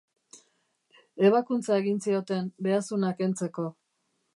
[1.29, 3.73] Ebakuntza egin zioten behazuna kentzeko.